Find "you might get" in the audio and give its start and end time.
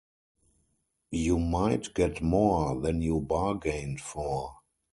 1.11-2.23